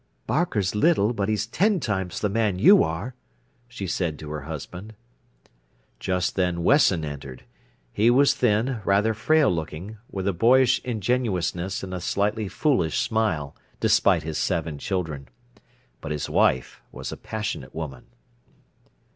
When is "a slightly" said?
11.93-12.47